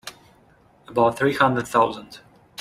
About 0.87 1.15
three 1.15 1.35
hundred 1.35 1.67
thousand. 1.67 2.21